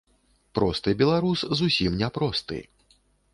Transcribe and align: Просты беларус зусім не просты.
Просты 0.59 0.93
беларус 1.01 1.43
зусім 1.59 2.01
не 2.01 2.11
просты. 2.17 2.59